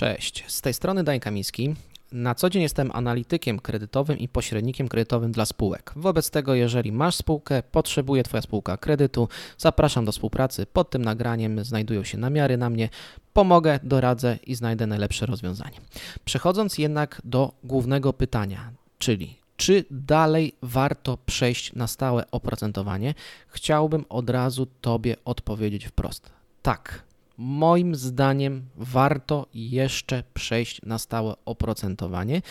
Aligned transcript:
Cześć, 0.00 0.44
z 0.46 0.60
tej 0.60 0.74
strony 0.74 1.04
Dań 1.04 1.20
Kamiński. 1.20 1.74
Na 2.12 2.34
co 2.34 2.50
dzień 2.50 2.62
jestem 2.62 2.90
analitykiem 2.94 3.58
kredytowym 3.58 4.18
i 4.18 4.28
pośrednikiem 4.28 4.88
kredytowym 4.88 5.32
dla 5.32 5.44
spółek. 5.44 5.92
Wobec 5.96 6.30
tego, 6.30 6.54
jeżeli 6.54 6.92
masz 6.92 7.14
spółkę, 7.14 7.62
potrzebuje 7.62 8.22
Twoja 8.22 8.42
spółka 8.42 8.76
kredytu, 8.76 9.28
zapraszam 9.58 10.04
do 10.04 10.12
współpracy. 10.12 10.66
Pod 10.66 10.90
tym 10.90 11.04
nagraniem 11.04 11.64
znajdują 11.64 12.04
się 12.04 12.18
namiary 12.18 12.56
na 12.56 12.70
mnie. 12.70 12.88
Pomogę, 13.32 13.80
doradzę 13.82 14.38
i 14.46 14.54
znajdę 14.54 14.86
najlepsze 14.86 15.26
rozwiązanie. 15.26 15.80
Przechodząc 16.24 16.78
jednak 16.78 17.20
do 17.24 17.52
głównego 17.64 18.12
pytania, 18.12 18.72
czyli 18.98 19.36
czy 19.56 19.84
dalej 19.90 20.52
warto 20.62 21.18
przejść 21.26 21.72
na 21.72 21.86
stałe 21.86 22.30
oprocentowanie, 22.30 23.14
chciałbym 23.48 24.04
od 24.08 24.30
razu 24.30 24.66
Tobie 24.80 25.16
odpowiedzieć 25.24 25.86
wprost. 25.86 26.32
Tak, 26.62 27.02
moim 27.40 27.94
zdaniem 27.94 28.62
warto 28.76 29.46
jeszcze 29.54 30.22
przejść 30.34 30.82
na 30.82 30.98
stałe 30.98 31.34
oprocentowanie 31.44 32.42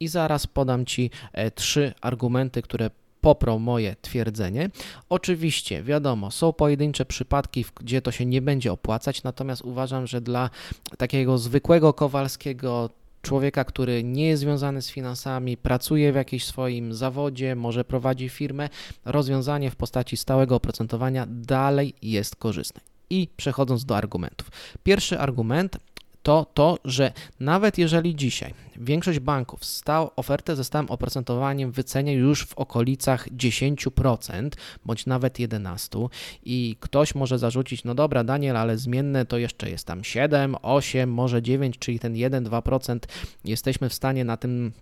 i 0.00 0.08
zaraz 0.08 0.46
podam 0.46 0.86
Ci 0.86 1.10
e, 1.32 1.50
trzy 1.50 1.94
argumenty, 2.00 2.62
które 2.62 2.90
poprą 3.20 3.58
moje 3.58 3.96
twierdzenie. 4.02 4.70
Oczywiście, 5.08 5.82
wiadomo, 5.82 6.30
są 6.30 6.52
pojedyncze 6.52 7.04
przypadki, 7.04 7.64
gdzie 7.80 8.02
to 8.02 8.10
się 8.12 8.26
nie 8.26 8.42
będzie 8.42 8.72
opłacać, 8.72 9.22
natomiast 9.22 9.62
uważam, 9.62 10.06
że 10.06 10.20
dla 10.20 10.50
takiego 10.98 11.38
zwykłego 11.38 11.92
Kowalskiego 11.92 12.90
człowieka, 13.22 13.64
który 13.64 14.04
nie 14.04 14.26
jest 14.26 14.40
związany 14.40 14.82
z 14.82 14.90
finansami, 14.90 15.56
pracuje 15.56 16.12
w 16.12 16.16
jakimś 16.16 16.44
swoim 16.44 16.94
zawodzie, 16.94 17.56
może 17.56 17.84
prowadzi 17.84 18.28
firmę, 18.28 18.68
rozwiązanie 19.04 19.70
w 19.70 19.76
postaci 19.76 20.16
stałego 20.16 20.56
oprocentowania 20.56 21.26
dalej 21.28 21.94
jest 22.02 22.36
korzystne. 22.36 22.80
I 23.10 23.28
przechodząc 23.36 23.84
do 23.84 23.96
argumentów. 23.96 24.50
Pierwszy 24.82 25.18
argument 25.18 25.78
to 26.22 26.46
to, 26.54 26.78
że 26.84 27.12
nawet 27.40 27.78
jeżeli 27.78 28.16
dzisiaj 28.16 28.54
większość 28.76 29.18
banków 29.18 29.64
stał 29.64 30.10
ofertę 30.16 30.56
ze 30.56 30.64
stałym 30.64 30.90
oprocentowaniem 30.90 31.72
wycenia 31.72 32.12
już 32.12 32.46
w 32.46 32.54
okolicach 32.54 33.28
10% 33.28 34.50
bądź 34.84 35.06
nawet 35.06 35.38
11% 35.38 36.08
i 36.42 36.76
ktoś 36.80 37.14
może 37.14 37.38
zarzucić, 37.38 37.84
no 37.84 37.94
dobra 37.94 38.24
Daniel, 38.24 38.56
ale 38.56 38.78
zmienne 38.78 39.26
to 39.26 39.38
jeszcze 39.38 39.70
jest 39.70 39.86
tam 39.86 40.04
7, 40.04 40.56
8, 40.62 41.10
może 41.10 41.42
9, 41.42 41.78
czyli 41.78 41.98
ten 41.98 42.14
1-2% 42.14 42.98
jesteśmy 43.44 43.88
w 43.88 43.94
stanie 43.94 44.24
na 44.24 44.36
tym 44.36 44.72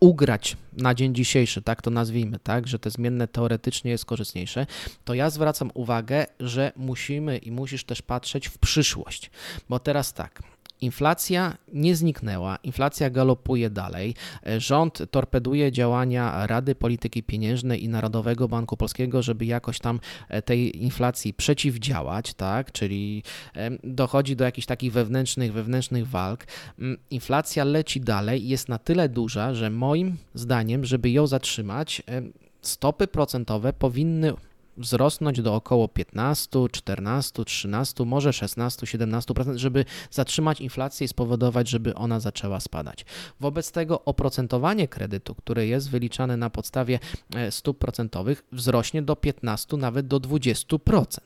ugrać 0.00 0.56
na 0.72 0.94
dzień 0.94 1.14
dzisiejszy, 1.14 1.62
tak 1.62 1.82
to 1.82 1.90
nazwijmy, 1.90 2.38
tak, 2.38 2.68
że 2.68 2.78
te 2.78 2.90
zmienne 2.90 3.28
teoretycznie 3.28 3.90
jest 3.90 4.04
korzystniejsze, 4.04 4.66
to 5.04 5.14
ja 5.14 5.30
zwracam 5.30 5.70
uwagę, 5.74 6.26
że 6.40 6.72
musimy 6.76 7.38
i 7.38 7.50
musisz 7.50 7.84
też 7.84 8.02
patrzeć 8.02 8.48
w 8.48 8.58
przyszłość, 8.58 9.30
bo 9.68 9.78
teraz 9.78 10.12
tak, 10.12 10.42
Inflacja 10.80 11.56
nie 11.72 11.96
zniknęła, 11.96 12.56
inflacja 12.62 13.10
galopuje 13.10 13.70
dalej. 13.70 14.14
Rząd 14.58 15.02
torpeduje 15.10 15.72
działania 15.72 16.46
Rady 16.46 16.74
Polityki 16.74 17.22
Pieniężnej 17.22 17.84
i 17.84 17.88
Narodowego 17.88 18.48
Banku 18.48 18.76
Polskiego, 18.76 19.22
żeby 19.22 19.44
jakoś 19.44 19.78
tam 19.78 20.00
e, 20.28 20.42
tej 20.42 20.82
inflacji 20.82 21.34
przeciwdziałać, 21.34 22.34
tak? 22.34 22.72
Czyli 22.72 23.22
dochodzi 23.84 24.36
do 24.36 24.44
jakichś 24.44 24.66
takich 24.66 24.92
wewnętrznych, 24.92 25.52
wewnętrznych 25.52 26.08
walk. 26.08 26.44
Mm, 26.78 26.98
inflacja 27.10 27.64
leci 27.64 28.00
dalej 28.00 28.48
jest 28.48 28.68
na 28.68 28.78
tyle 28.78 29.08
duża, 29.08 29.54
że 29.54 29.70
moim 29.70 30.16
zdaniem, 30.34 30.84
żeby 30.84 31.10
ją 31.10 31.26
zatrzymać, 31.26 32.02
stopy 32.62 33.06
procentowe 33.06 33.72
powinny 33.72 34.32
wzrosnąć 34.76 35.42
do 35.42 35.54
około 35.54 35.88
15, 35.88 36.58
14, 36.72 37.44
13, 37.44 38.04
może 38.04 38.32
16, 38.32 38.86
17%, 38.86 39.56
żeby 39.56 39.84
zatrzymać 40.10 40.60
inflację 40.60 41.04
i 41.04 41.08
spowodować, 41.08 41.68
żeby 41.68 41.94
ona 41.94 42.20
zaczęła 42.20 42.60
spadać. 42.60 43.04
Wobec 43.40 43.72
tego 43.72 44.04
oprocentowanie 44.04 44.88
kredytu, 44.88 45.34
które 45.34 45.66
jest 45.66 45.90
wyliczane 45.90 46.36
na 46.36 46.50
podstawie 46.50 46.98
e, 47.34 47.52
stóp 47.52 47.78
procentowych, 47.78 48.44
wzrośnie 48.52 49.02
do 49.02 49.16
15, 49.16 49.76
nawet 49.76 50.06
do 50.06 50.20
20%. 50.20 51.18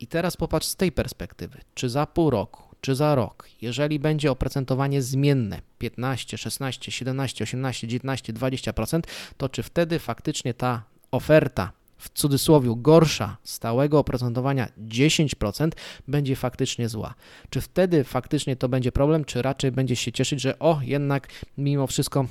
I 0.00 0.06
teraz 0.06 0.36
popatrz 0.36 0.66
z 0.66 0.76
tej 0.76 0.92
perspektywy, 0.92 1.60
czy 1.74 1.88
za 1.88 2.06
pół 2.06 2.30
roku, 2.30 2.62
czy 2.80 2.94
za 2.94 3.14
rok, 3.14 3.48
jeżeli 3.62 3.98
będzie 3.98 4.30
oprocentowanie 4.30 5.02
zmienne 5.02 5.60
15, 5.78 6.38
16, 6.38 6.92
17, 6.92 7.44
18, 7.44 7.88
19, 7.88 8.32
20%, 8.32 9.00
to 9.36 9.48
czy 9.48 9.62
wtedy 9.62 9.98
faktycznie 9.98 10.54
ta 10.54 10.82
oferta 11.10 11.72
w 11.96 12.08
cudzysłowie 12.08 12.74
gorsza 12.76 13.36
stałego 13.44 13.98
oprocentowania 13.98 14.68
10% 14.88 15.68
będzie 16.08 16.36
faktycznie 16.36 16.88
zła. 16.88 17.14
Czy 17.50 17.60
wtedy 17.60 18.04
faktycznie 18.04 18.56
to 18.56 18.68
będzie 18.68 18.92
problem, 18.92 19.24
czy 19.24 19.42
raczej 19.42 19.72
będzie 19.72 19.96
się 19.96 20.12
cieszyć, 20.12 20.40
że 20.40 20.58
o, 20.58 20.80
jednak 20.82 21.28
mimo 21.58 21.86
wszystko 21.86 22.26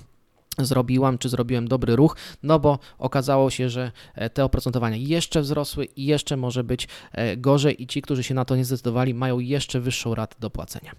zrobiłam, 0.57 1.17
czy 1.17 1.29
zrobiłem 1.29 1.67
dobry 1.67 1.95
ruch, 1.95 2.17
no 2.43 2.59
bo 2.59 2.79
okazało 2.99 3.49
się, 3.49 3.69
że 3.69 3.91
e, 4.15 4.29
te 4.29 4.45
oprocentowania 4.45 4.97
jeszcze 4.97 5.41
wzrosły 5.41 5.85
i 5.85 6.05
jeszcze 6.05 6.37
może 6.37 6.63
być 6.63 6.87
e, 7.11 7.37
gorzej 7.37 7.83
i 7.83 7.87
ci, 7.87 8.01
którzy 8.01 8.23
się 8.23 8.33
na 8.33 8.45
to 8.45 8.55
nie 8.55 8.65
zdecydowali, 8.65 9.13
mają 9.13 9.39
jeszcze 9.39 9.79
wyższą 9.79 10.15
ratę 10.15 10.35
do 10.39 10.49
płacenia. 10.49 10.91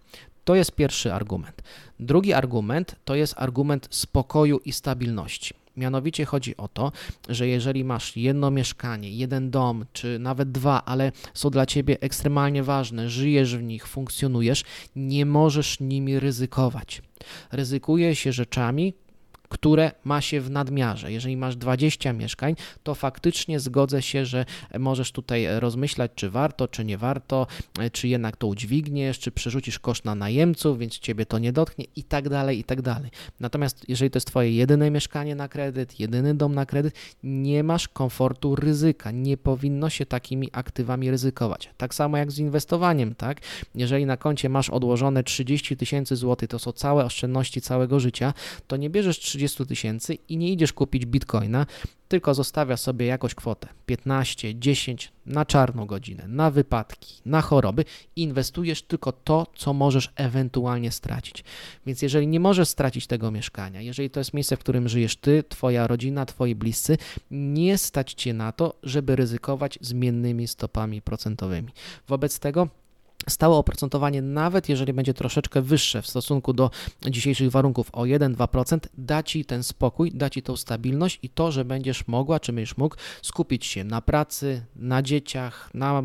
To 0.44 0.54
jest 0.54 0.72
pierwszy 0.72 1.12
argument. 1.12 1.62
Drugi 2.00 2.32
argument 2.32 2.96
to 3.04 3.14
jest 3.14 3.34
argument 3.36 3.88
spokoju 3.90 4.58
i 4.64 4.72
stabilności. 4.72 5.54
Mianowicie 5.76 6.24
chodzi 6.24 6.56
o 6.56 6.68
to, 6.68 6.92
że 7.28 7.48
jeżeli 7.48 7.84
masz 7.84 8.16
jedno 8.16 8.50
mieszkanie, 8.50 9.10
jeden 9.10 9.50
dom, 9.50 9.84
czy 9.92 10.18
nawet 10.18 10.52
dwa, 10.52 10.84
ale 10.84 11.12
są 11.34 11.50
dla 11.50 11.66
ciebie 11.66 12.00
ekstremalnie 12.00 12.62
ważne, 12.62 13.10
żyjesz 13.10 13.56
w 13.56 13.62
nich, 13.62 13.86
funkcjonujesz, 13.86 14.64
nie 14.96 15.26
możesz 15.26 15.80
nimi 15.80 16.20
ryzykować. 16.20 17.02
Ryzykuje 17.52 18.14
się 18.14 18.32
rzeczami, 18.32 18.94
które 19.54 19.92
ma 20.04 20.20
się 20.20 20.40
w 20.40 20.50
nadmiarze. 20.50 21.12
Jeżeli 21.12 21.36
masz 21.36 21.56
20 21.56 22.12
mieszkań, 22.12 22.54
to 22.82 22.94
faktycznie 22.94 23.60
zgodzę 23.60 24.02
się, 24.02 24.26
że 24.26 24.44
możesz 24.78 25.12
tutaj 25.12 25.46
rozmyślać, 25.58 26.10
czy 26.14 26.30
warto, 26.30 26.68
czy 26.68 26.84
nie 26.84 26.98
warto, 26.98 27.46
czy 27.92 28.08
jednak 28.08 28.36
to 28.36 28.46
udźwigniesz, 28.46 29.18
czy 29.18 29.30
przerzucisz 29.30 29.78
koszt 29.78 30.04
na 30.04 30.14
najemców, 30.14 30.78
więc 30.78 30.98
ciebie 30.98 31.26
to 31.26 31.38
nie 31.38 31.52
dotknie 31.52 31.84
i 31.96 32.04
tak 32.04 32.28
dalej, 32.28 32.58
i 32.58 32.64
tak 32.64 32.82
dalej. 32.82 33.10
Natomiast 33.40 33.88
jeżeli 33.88 34.10
to 34.10 34.16
jest 34.16 34.26
twoje 34.26 34.52
jedyne 34.52 34.90
mieszkanie 34.90 35.34
na 35.34 35.48
kredyt, 35.48 36.00
jedyny 36.00 36.34
dom 36.34 36.54
na 36.54 36.66
kredyt, 36.66 36.94
nie 37.22 37.62
masz 37.62 37.88
komfortu 37.88 38.56
ryzyka. 38.56 39.10
Nie 39.10 39.36
powinno 39.36 39.90
się 39.90 40.06
takimi 40.06 40.48
aktywami 40.52 41.10
ryzykować. 41.10 41.70
Tak 41.76 41.94
samo 41.94 42.16
jak 42.16 42.32
z 42.32 42.38
inwestowaniem, 42.38 43.14
tak? 43.14 43.40
Jeżeli 43.74 44.06
na 44.06 44.16
koncie 44.16 44.48
masz 44.48 44.70
odłożone 44.70 45.22
30 45.22 45.76
tysięcy 45.76 46.16
złotych, 46.16 46.48
to 46.48 46.58
są 46.58 46.72
całe 46.72 47.04
oszczędności 47.04 47.60
całego 47.60 48.00
życia, 48.00 48.34
to 48.66 48.76
nie 48.76 48.90
bierzesz 48.90 49.18
30 49.18 49.43
30 49.48 49.66
tysięcy 49.66 50.14
i 50.28 50.36
nie 50.36 50.52
idziesz 50.52 50.72
kupić 50.72 51.06
bitcoina, 51.06 51.66
tylko 52.08 52.34
zostawia 52.34 52.76
sobie 52.76 53.06
jakąś 53.06 53.34
kwotę 53.34 53.68
15, 53.86 54.58
10 54.58 55.12
na 55.26 55.44
czarną 55.44 55.86
godzinę, 55.86 56.24
na 56.28 56.50
wypadki, 56.50 57.14
na 57.26 57.40
choroby 57.40 57.84
inwestujesz 58.16 58.82
tylko 58.82 59.12
to, 59.12 59.46
co 59.56 59.72
możesz 59.72 60.12
ewentualnie 60.16 60.90
stracić. 60.90 61.44
Więc 61.86 62.02
jeżeli 62.02 62.26
nie 62.26 62.40
możesz 62.40 62.68
stracić 62.68 63.06
tego 63.06 63.30
mieszkania, 63.30 63.80
jeżeli 63.80 64.10
to 64.10 64.20
jest 64.20 64.34
miejsce, 64.34 64.56
w 64.56 64.60
którym 64.60 64.88
żyjesz 64.88 65.16
ty, 65.16 65.44
twoja 65.48 65.86
rodzina, 65.86 66.26
twoi 66.26 66.54
bliscy, 66.54 66.98
nie 67.30 67.78
stać 67.78 68.14
cię 68.14 68.34
na 68.34 68.52
to, 68.52 68.74
żeby 68.82 69.16
ryzykować 69.16 69.78
zmiennymi 69.80 70.48
stopami 70.48 71.02
procentowymi. 71.02 71.68
Wobec 72.08 72.38
tego 72.38 72.68
Stałe 73.28 73.56
oprocentowanie, 73.56 74.22
nawet 74.22 74.68
jeżeli 74.68 74.92
będzie 74.92 75.14
troszeczkę 75.14 75.62
wyższe 75.62 76.02
w 76.02 76.06
stosunku 76.06 76.52
do 76.52 76.70
dzisiejszych 77.10 77.50
warunków 77.50 77.90
o 77.92 78.02
1-2%, 78.02 78.78
da 78.98 79.22
Ci 79.22 79.44
ten 79.44 79.62
spokój, 79.62 80.12
da 80.12 80.30
Ci 80.30 80.42
tą 80.42 80.56
stabilność 80.56 81.18
i 81.22 81.28
to, 81.28 81.52
że 81.52 81.64
będziesz 81.64 82.08
mogła, 82.08 82.40
czy 82.40 82.52
będziesz 82.52 82.76
mógł 82.76 82.96
skupić 83.22 83.66
się 83.66 83.84
na 83.84 84.00
pracy, 84.00 84.64
na 84.76 85.02
dzieciach, 85.02 85.70
na 85.74 86.02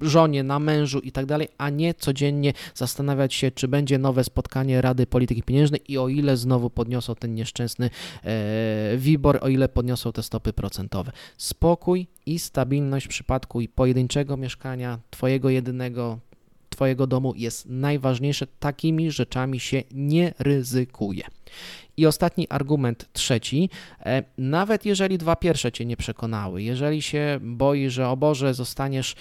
żonie, 0.00 0.42
na 0.42 0.58
mężu 0.58 0.98
i 0.98 1.12
tak 1.12 1.26
dalej, 1.26 1.48
a 1.58 1.70
nie 1.70 1.94
codziennie 1.94 2.52
zastanawiać 2.74 3.34
się, 3.34 3.50
czy 3.50 3.68
będzie 3.68 3.98
nowe 3.98 4.24
spotkanie 4.24 4.80
Rady 4.80 5.06
Polityki 5.06 5.42
Pieniężnej 5.42 5.80
i 5.88 5.98
o 5.98 6.08
ile 6.08 6.36
znowu 6.36 6.70
podniosą 6.70 7.14
ten 7.14 7.34
nieszczęsny 7.34 7.90
e, 8.24 9.40
o 9.40 9.48
ile 9.48 9.68
podniosą 9.68 10.12
te 10.12 10.22
stopy 10.22 10.52
procentowe. 10.52 11.12
Spokój 11.36 12.06
i 12.26 12.38
stabilność 12.38 13.06
w 13.06 13.08
przypadku 13.08 13.60
i 13.60 13.68
pojedynczego 13.68 14.36
mieszkania, 14.36 14.98
Twojego 15.10 15.50
jedynego, 15.50 16.18
Twojego 16.76 17.06
domu 17.06 17.32
jest 17.36 17.66
najważniejsze. 17.66 18.46
Takimi 18.60 19.10
rzeczami 19.10 19.60
się 19.60 19.82
nie 19.90 20.34
ryzykuje. 20.38 21.24
I 21.96 22.06
ostatni 22.06 22.48
argument, 22.48 23.08
trzeci. 23.12 23.70
E, 24.00 24.22
nawet 24.38 24.84
jeżeli 24.84 25.18
dwa 25.18 25.36
pierwsze 25.36 25.72
cię 25.72 25.86
nie 25.86 25.96
przekonały, 25.96 26.62
jeżeli 26.62 27.02
się 27.02 27.38
boisz, 27.42 27.92
że 27.92 28.08
o 28.08 28.16
Boże 28.16 28.54
zostaniesz 28.54 29.14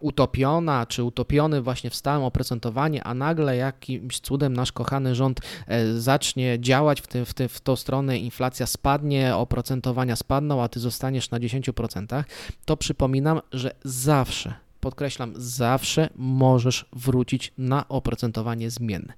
utopiona 0.00 0.86
czy 0.86 1.04
utopiony 1.04 1.62
właśnie 1.62 1.90
w 1.90 1.94
stałym 1.94 2.24
oprocentowanie, 2.24 3.04
a 3.04 3.14
nagle 3.14 3.56
jakimś 3.56 4.20
cudem 4.20 4.52
nasz 4.52 4.72
kochany 4.72 5.14
rząd 5.14 5.40
e, 5.66 5.92
zacznie 5.92 6.60
działać 6.60 7.00
w, 7.00 7.06
tym, 7.06 7.24
w, 7.24 7.34
tym, 7.34 7.48
w 7.48 7.60
tą 7.60 7.76
stronę, 7.76 8.18
inflacja 8.18 8.66
spadnie, 8.66 9.36
oprocentowania 9.36 10.16
spadną, 10.16 10.62
a 10.62 10.68
ty 10.68 10.80
zostaniesz 10.80 11.30
na 11.30 11.38
10%, 11.38 12.24
to 12.64 12.76
przypominam, 12.76 13.40
że 13.52 13.74
zawsze 13.84 14.67
podkreślam, 14.80 15.32
zawsze 15.36 16.08
możesz 16.16 16.86
wrócić 16.92 17.52
na 17.58 17.88
oprocentowanie 17.88 18.70
zmienne. 18.70 19.12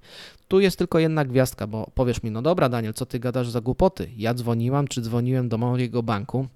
Tu 0.47 0.59
jest 0.59 0.77
tylko 0.77 0.99
jedna 0.99 1.25
gwiazdka, 1.25 1.67
bo 1.67 1.91
powiesz 1.95 2.23
mi, 2.23 2.31
no 2.31 2.41
dobra, 2.41 2.69
Daniel, 2.69 2.93
co 2.93 3.05
ty 3.05 3.19
gadasz 3.19 3.49
za 3.49 3.61
głupoty? 3.61 4.09
Ja 4.17 4.33
dzwoniłam, 4.33 4.87
czy 4.87 5.01
dzwoniłem 5.01 5.49
do 5.49 5.57
mojego 5.57 6.03
banku 6.03 6.47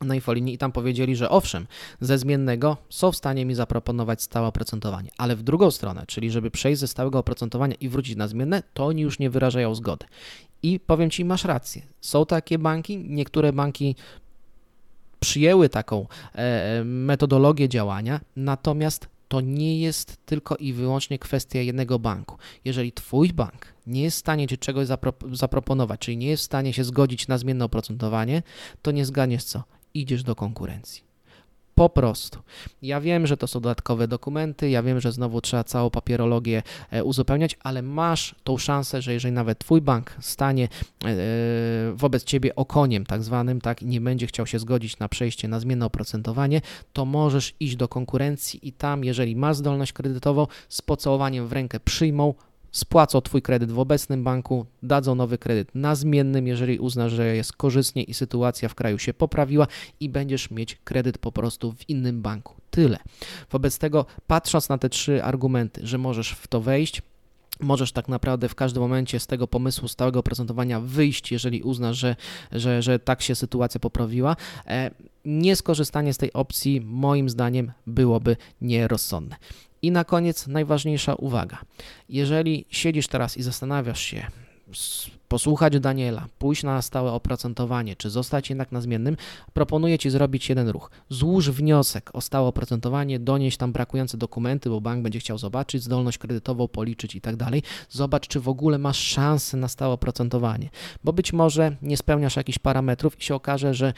na 0.00 0.14
infolinii 0.14 0.54
i 0.54 0.58
tam 0.58 0.72
powiedzieli, 0.72 1.16
że 1.16 1.30
owszem, 1.30 1.66
ze 2.00 2.18
zmiennego 2.18 2.76
są 2.90 3.12
w 3.12 3.16
stanie 3.16 3.44
mi 3.44 3.54
zaproponować 3.54 4.22
stałe 4.22 4.46
oprocentowanie, 4.46 5.10
ale 5.18 5.36
w 5.36 5.42
drugą 5.42 5.70
stronę, 5.70 6.04
czyli 6.06 6.30
żeby 6.30 6.50
przejść 6.50 6.80
ze 6.80 6.88
stałego 6.88 7.18
oprocentowania 7.18 7.74
i 7.80 7.88
wrócić 7.88 8.16
na 8.16 8.28
zmienne, 8.28 8.62
to 8.74 8.86
oni 8.86 9.02
już 9.02 9.18
nie 9.18 9.30
wyrażają 9.30 9.74
zgody. 9.74 10.06
I 10.62 10.80
powiem 10.80 11.10
Ci, 11.10 11.24
masz 11.24 11.44
rację. 11.44 11.82
Są 12.00 12.26
takie 12.26 12.58
banki, 12.58 12.98
niektóre 12.98 13.52
banki 13.52 13.96
przyjęły 15.24 15.68
taką 15.68 16.06
e, 16.34 16.84
metodologię 16.84 17.68
działania, 17.68 18.20
natomiast 18.36 19.08
to 19.28 19.40
nie 19.40 19.80
jest 19.80 20.16
tylko 20.26 20.56
i 20.56 20.72
wyłącznie 20.72 21.18
kwestia 21.18 21.58
jednego 21.58 21.98
banku. 21.98 22.38
Jeżeli 22.64 22.92
Twój 22.92 23.32
bank 23.32 23.74
nie 23.86 24.02
jest 24.02 24.16
w 24.16 24.20
stanie 24.20 24.46
Ci 24.48 24.58
czegoś 24.58 24.86
zapro 24.86 25.12
zaproponować, 25.32 26.00
czyli 26.00 26.16
nie 26.16 26.26
jest 26.26 26.42
w 26.42 26.46
stanie 26.46 26.72
się 26.72 26.84
zgodzić 26.84 27.28
na 27.28 27.38
zmienne 27.38 27.64
oprocentowanie, 27.64 28.42
to 28.82 28.90
nie 28.90 29.04
zganiesz 29.04 29.44
co? 29.44 29.62
Idziesz 29.94 30.22
do 30.22 30.34
konkurencji. 30.34 31.13
Po 31.74 31.88
prostu. 31.88 32.38
Ja 32.82 33.00
wiem, 33.00 33.26
że 33.26 33.36
to 33.36 33.46
są 33.46 33.60
dodatkowe 33.60 34.08
dokumenty, 34.08 34.70
ja 34.70 34.82
wiem, 34.82 35.00
że 35.00 35.12
znowu 35.12 35.40
trzeba 35.40 35.64
całą 35.64 35.90
papierologię 35.90 36.62
e, 36.90 37.04
uzupełniać, 37.04 37.56
ale 37.62 37.82
masz 37.82 38.34
tą 38.44 38.58
szansę, 38.58 39.02
że 39.02 39.12
jeżeli 39.12 39.34
nawet 39.34 39.58
Twój 39.58 39.80
bank 39.80 40.16
stanie 40.20 40.68
e, 41.04 41.08
wobec 41.94 42.24
Ciebie 42.24 42.54
okoniem 42.54 43.06
tak 43.06 43.22
zwanym, 43.22 43.60
tak, 43.60 43.82
i 43.82 43.86
nie 43.86 44.00
będzie 44.00 44.26
chciał 44.26 44.46
się 44.46 44.58
zgodzić 44.58 44.98
na 44.98 45.08
przejście 45.08 45.48
na 45.48 45.60
zmienne 45.60 45.86
oprocentowanie, 45.86 46.60
to 46.92 47.04
możesz 47.04 47.54
iść 47.60 47.76
do 47.76 47.88
konkurencji 47.88 48.68
i 48.68 48.72
tam, 48.72 49.04
jeżeli 49.04 49.36
masz 49.36 49.56
zdolność 49.56 49.92
kredytową, 49.92 50.46
z 50.68 50.82
pocałowaniem 50.82 51.48
w 51.48 51.52
rękę 51.52 51.80
przyjmą, 51.80 52.34
spłacą 52.74 53.20
Twój 53.20 53.42
kredyt 53.42 53.72
w 53.72 53.78
obecnym 53.78 54.24
banku, 54.24 54.66
dadzą 54.82 55.14
nowy 55.14 55.38
kredyt 55.38 55.74
na 55.74 55.94
zmiennym, 55.94 56.46
jeżeli 56.46 56.78
uznasz, 56.78 57.12
że 57.12 57.36
jest 57.36 57.52
korzystnie 57.52 58.02
i 58.02 58.14
sytuacja 58.14 58.68
w 58.68 58.74
kraju 58.74 58.98
się 58.98 59.14
poprawiła 59.14 59.66
i 60.00 60.08
będziesz 60.08 60.50
mieć 60.50 60.78
kredyt 60.84 61.18
po 61.18 61.32
prostu 61.32 61.72
w 61.72 61.90
innym 61.90 62.22
banku. 62.22 62.54
Tyle. 62.70 62.98
Wobec 63.50 63.78
tego, 63.78 64.06
patrząc 64.26 64.68
na 64.68 64.78
te 64.78 64.88
trzy 64.88 65.24
argumenty, 65.24 65.86
że 65.86 65.98
możesz 65.98 66.30
w 66.30 66.48
to 66.48 66.60
wejść, 66.60 67.02
możesz 67.60 67.92
tak 67.92 68.08
naprawdę 68.08 68.48
w 68.48 68.54
każdym 68.54 68.82
momencie 68.82 69.20
z 69.20 69.26
tego 69.26 69.48
pomysłu 69.48 69.88
stałego 69.88 70.22
prezentowania 70.22 70.80
wyjść, 70.80 71.32
jeżeli 71.32 71.62
uznasz, 71.62 71.96
że, 71.96 72.16
że, 72.52 72.82
że 72.82 72.98
tak 72.98 73.22
się 73.22 73.34
sytuacja 73.34 73.80
poprawiła. 73.80 74.36
E, 74.66 74.90
nieskorzystanie 75.24 76.14
z 76.14 76.18
tej 76.18 76.32
opcji 76.32 76.80
moim 76.80 77.30
zdaniem 77.30 77.72
byłoby 77.86 78.36
nierozsądne. 78.60 79.36
I 79.84 79.90
na 79.90 80.04
koniec 80.04 80.46
najważniejsza 80.46 81.14
uwaga. 81.14 81.58
Jeżeli 82.08 82.64
siedzisz 82.70 83.08
teraz 83.08 83.36
i 83.36 83.42
zastanawiasz 83.42 84.00
się, 84.00 84.26
posłuchać 85.28 85.80
Daniela, 85.80 86.26
pójść 86.38 86.62
na 86.62 86.82
stałe 86.82 87.12
oprocentowanie, 87.12 87.96
czy 87.96 88.10
zostać 88.10 88.50
jednak 88.50 88.72
na 88.72 88.80
zmiennym, 88.80 89.16
proponuję 89.52 89.98
Ci 89.98 90.10
zrobić 90.10 90.48
jeden 90.48 90.68
ruch. 90.68 90.90
Złóż 91.08 91.50
wniosek 91.50 92.10
o 92.12 92.20
stałe 92.20 92.48
oprocentowanie, 92.48 93.18
donieś 93.18 93.56
tam 93.56 93.72
brakujące 93.72 94.16
dokumenty, 94.16 94.70
bo 94.70 94.80
bank 94.80 95.02
będzie 95.02 95.20
chciał 95.20 95.38
zobaczyć 95.38 95.82
zdolność 95.82 96.18
kredytową, 96.18 96.68
policzyć 96.68 97.14
i 97.14 97.20
tak 97.20 97.36
dalej. 97.36 97.62
Zobacz, 97.90 98.28
czy 98.28 98.40
w 98.40 98.48
ogóle 98.48 98.78
masz 98.78 98.98
szansę 98.98 99.56
na 99.56 99.68
stałe 99.68 99.94
oprocentowanie, 99.94 100.70
bo 101.04 101.12
być 101.12 101.32
może 101.32 101.76
nie 101.82 101.96
spełniasz 101.96 102.36
jakichś 102.36 102.58
parametrów 102.58 103.20
i 103.20 103.24
się 103.24 103.34
okaże, 103.34 103.74
że 103.74 103.92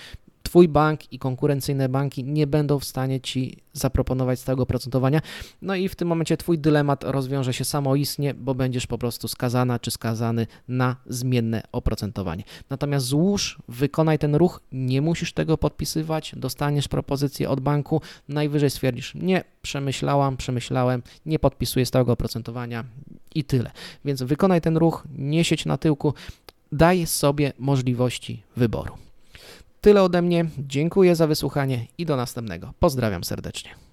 Twój 0.47 0.69
bank 0.69 1.13
i 1.13 1.19
konkurencyjne 1.19 1.89
banki 1.89 2.25
nie 2.25 2.47
będą 2.47 2.79
w 2.79 2.85
stanie 2.85 3.21
Ci 3.21 3.57
zaproponować 3.73 4.41
stałego 4.41 4.63
oprocentowania. 4.63 5.21
No 5.63 5.75
i 5.75 5.89
w 5.89 5.95
tym 5.95 6.09
momencie 6.09 6.37
Twój 6.37 6.59
dylemat 6.59 7.05
rozwiąże 7.05 7.53
się 7.53 7.65
samoistnie, 7.65 8.35
bo 8.35 8.55
będziesz 8.55 8.87
po 8.87 8.99
prostu 8.99 9.29
skazana 9.29 9.79
czy 9.79 9.91
skazany 9.91 10.47
na 10.69 10.97
zmienne 11.07 11.63
oprocentowanie. 11.73 12.45
Natomiast 12.71 13.07
złóż, 13.07 13.59
wykonaj 13.69 14.19
ten 14.19 14.35
ruch, 14.35 14.61
nie 14.73 15.03
musisz 15.03 15.33
tego 15.33 15.59
podpisywać, 15.59 16.33
dostaniesz 16.37 16.89
propozycję 16.89 17.51
od 17.51 17.61
banku, 17.61 18.01
najwyżej 18.29 18.71
stwierdzisz, 18.71 19.15
nie, 19.15 19.45
przemyślałam, 19.63 20.37
przemyślałem, 20.37 21.03
nie 21.27 21.39
podpisuję 21.39 21.87
stałego 21.87 22.13
oprocentowania 22.13 22.85
i 23.35 23.45
tyle. 23.45 23.71
Więc 24.05 24.23
wykonaj 24.23 24.61
ten 24.61 24.77
ruch, 24.77 25.05
nie 25.19 25.45
sieć 25.45 25.65
na 25.65 25.79
tyłku, 25.79 26.15
daj 26.73 27.07
sobie 27.07 27.53
możliwości 27.59 28.43
wyboru. 28.57 29.06
Tyle 29.87 30.03
ode 30.03 30.23
mnie. 30.23 30.45
Dziękuję 30.59 31.17
za 31.17 31.27
wysłuchanie 31.27 31.87
i 31.99 32.07
do 32.07 32.17
następnego. 32.17 32.73
Pozdrawiam 32.81 33.25
serdecznie. 33.25 33.86